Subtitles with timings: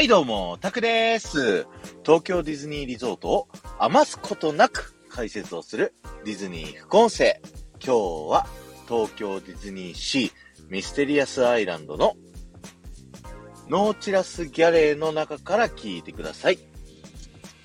[0.00, 1.66] はいどうも、タクです。
[2.06, 3.48] 東京ディズニーリゾートを
[3.78, 5.92] 余すことなく解説をする
[6.24, 7.38] ディズニー副音声。
[7.84, 8.46] 今日は
[8.88, 10.32] 東京ディズニーシー
[10.70, 12.16] ミステリアスアイランドの
[13.68, 16.58] ノーチラスギャレーの中から聞いてください。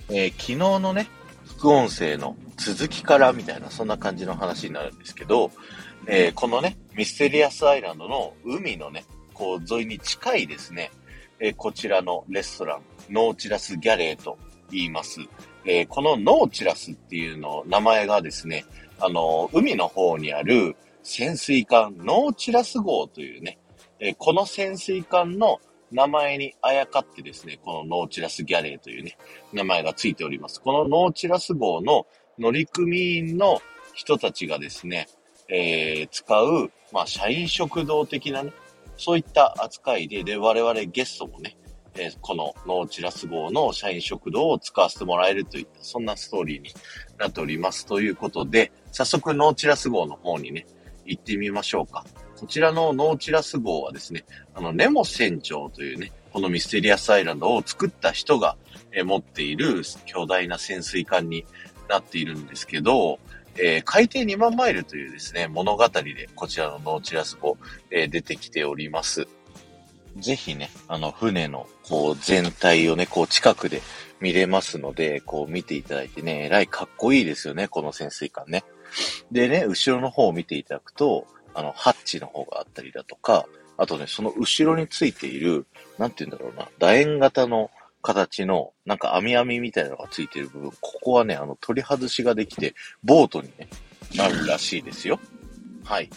[0.10, 1.08] えー、昨日のね、
[1.46, 5.52] 副音声の続きからみたいな、そんな感じの話になるんですけど、
[6.06, 10.92] えー、このね、ミステリアスアイランドの海のね、こう沿いに近いですね、
[11.40, 14.38] え、こちらのレストラン、ノーチラスギャレーと
[14.72, 15.20] 言います。
[15.66, 18.66] え、このノーチラスっていうの、名前がですね、
[19.00, 23.58] あの、海の方にある潜水艦ノーチラス号というね、
[24.00, 25.60] え、この潜水艦の
[25.92, 29.18] 名前にあやかってですね、このノーチラスギャレーというね、
[29.54, 30.62] 名前がついております。
[30.62, 32.06] このノーチラス号の
[32.38, 33.62] 乗組員の
[33.94, 35.08] 人たちがですね、
[35.48, 38.52] えー、使う、まあ、社員食堂的なね、
[38.98, 41.58] そういった扱いで、で、我々ゲストもね、
[41.98, 46.70] えー、このノーチラス号の社員食堂を使わせてもらえるといった、そんなストーリーに
[47.18, 47.86] なっております。
[47.86, 50.66] ということで、早速ノーチラス号の方にね、
[51.06, 52.06] 行ってみましょうか。
[52.40, 58.58] こちらのノーチラス号はですね、あの、ネモ船長というね、このミステリアスアイランドを作った人が、
[58.92, 61.46] えー、持っている巨大な潜水艦に
[61.88, 63.20] なっているんですけど、
[63.58, 67.58] えー、海底2万マイルというですね、物語でこちらのノーチラス号、
[67.92, 69.28] えー、出てきております。
[70.18, 73.82] ぜひね、あの、船の、こう、全体をね、こう、近くで
[74.22, 78.64] 見れますので、こう、見ていただいてね、えらいかっこいいですよね、この潜水艦ね。
[79.32, 83.46] でね、後ろの方を見ていただくと、あの、ハッチの方があったりだとか、
[83.78, 85.66] あとね、その後ろについている、
[85.98, 87.70] なんて言うんだろうな、楕円型の
[88.06, 93.68] 形の、なんか網網みたいなのがついてる部分、ここはね、あの、取り外しができて、ボートにね、
[94.16, 95.20] なるらしいですよ。
[95.84, 96.10] はい。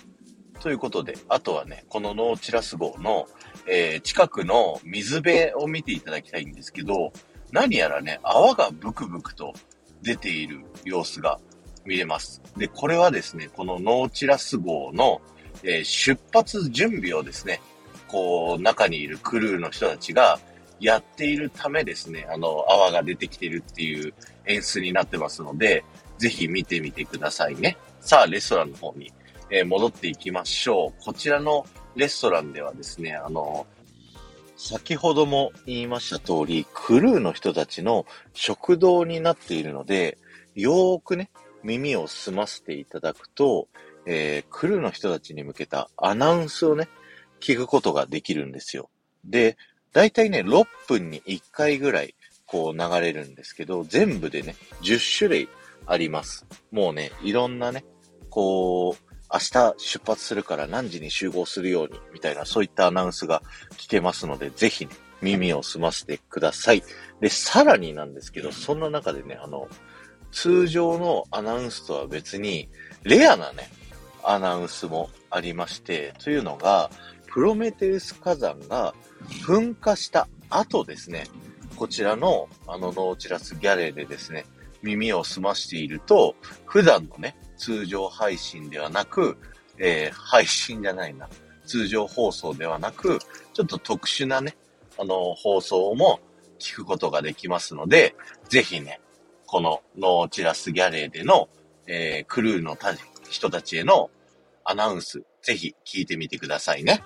[0.60, 3.26] ということで、あとはね、このノーチラス号の、
[3.66, 7.12] えー、近くの水辺を見ていただきたいんですけど、
[7.52, 9.54] 何やらね、泡がブクブクと
[10.02, 11.40] 出ている様子が
[11.86, 12.42] 見れます。
[12.58, 15.22] で、これはですね、このノーチラス号の、
[15.62, 17.62] えー、出発準備をですね、
[18.08, 20.38] こう、中にいるクルーの人たちが、
[20.80, 24.14] やっているためですね、あの、泡が出てきてるっていう
[24.46, 25.84] 演出になってますので、
[26.18, 27.76] ぜひ見てみてくださいね。
[28.00, 29.12] さあ、レストランの方に、
[29.50, 31.04] えー、戻っていきましょう。
[31.04, 33.66] こちらのレストランではですね、あの、
[34.56, 40.18] 先ほども言いました通り、クルーの人たちの食堂になっているので、
[40.54, 41.30] よーくね、
[41.62, 43.68] 耳を澄ませていただくと、
[44.06, 46.88] えー、クルーの人たちに向けたアナウンスをね、
[47.40, 48.90] 聞くことができるんですよ。
[49.24, 49.56] で、
[49.92, 52.14] だいたいね、6分に1回ぐらい、
[52.46, 55.48] こう流れるんですけど、全部でね、10種類
[55.86, 56.46] あります。
[56.70, 57.84] もうね、いろんなね、
[58.30, 66.82] こう、明日出発するから何時に集合するように、みたいな、そういったアナウンスが聞けますので、ぜひね、耳を澄ませてください。
[67.20, 69.68] で、さらになんですけど、そんな中でね、あの、
[70.30, 72.68] 通常のアナウンスとは別に、
[73.02, 73.70] レアなね、
[74.22, 76.90] アナウンスもありまして、というのが、
[77.30, 78.94] プロメテウス火山が
[79.44, 81.24] 噴火した後ですね、
[81.76, 84.44] こちらのあのノーチラスギャレーでですね、
[84.82, 86.34] 耳を澄ましていると、
[86.64, 89.36] 普段のね、通常配信ではなく、
[89.78, 91.28] えー、配信じゃないな、
[91.66, 93.18] 通常放送ではなく、
[93.52, 94.56] ちょっと特殊なね、
[94.98, 96.20] あの、放送も
[96.58, 98.14] 聞くことができますので、
[98.48, 99.00] ぜひね、
[99.46, 101.48] このノーチラスギャレーでの、
[101.86, 102.76] えー、クルーの
[103.28, 104.10] 人たちへの
[104.64, 107.02] アナウンス、ぜひ聞いてみてくださいね。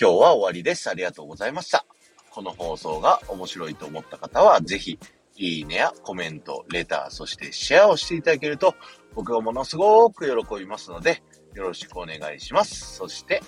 [0.00, 0.88] 今日は終わりです。
[0.88, 1.84] ありがとうございました。
[2.30, 4.96] この放送が面白いと思った方は、ぜひ、
[5.34, 8.76] いいねやコメント、レター、そしてシェアをしていただけると、
[9.16, 11.20] 僕はものすごく喜びますので、
[11.54, 12.94] よろしくお願いします。
[12.94, 13.42] そして、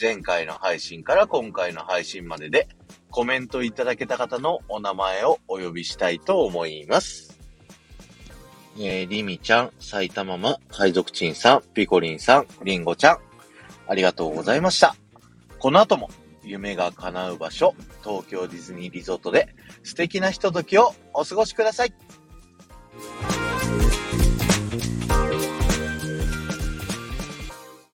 [0.00, 2.66] 前回の配信から今回の配信までで、
[3.12, 7.39] コメントいただけた方のお名前をお呼びしたいと思います。
[8.78, 13.18] えー、りみちゃん、埼玉マ、海賊チンさん、ピコリンさん、りんごちゃん、
[13.88, 14.94] ありがとうございました。
[15.58, 16.10] この後も
[16.44, 21.94] 夢が叶う場所、東京ディズニーリゾートで素敵なひとときをお過ごしください。